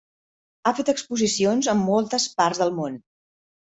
Ha 0.69 0.73
fet 0.79 0.89
exposicions 0.93 1.71
en 1.77 1.87
moltes 1.93 2.29
parts 2.43 2.67
del 2.67 2.79
món. 2.83 3.03